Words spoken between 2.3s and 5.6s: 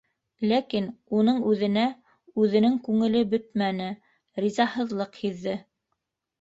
үҙенең күңеле бөтмәне, ризаһыҙлыҡ һиҙҙе.